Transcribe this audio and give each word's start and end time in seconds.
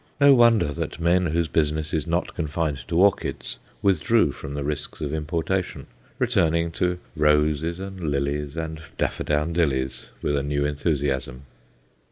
No 0.19 0.33
wonder 0.33 0.73
that 0.73 0.99
men 0.99 1.27
whose 1.27 1.47
business 1.47 1.93
is 1.93 2.07
not 2.07 2.33
confined 2.33 2.87
to 2.87 2.99
orchids 2.99 3.59
withdrew 3.83 4.31
from 4.31 4.55
the 4.55 4.63
risks 4.63 4.99
of 4.99 5.13
importation, 5.13 5.85
returning 6.17 6.71
to 6.71 6.97
roses 7.15 7.79
and 7.79 8.09
lilies 8.09 8.57
and 8.57 8.81
daffodowndillies 8.97 10.09
with 10.23 10.35
a 10.35 10.41
new 10.41 10.65
enthusiasm. 10.65 11.43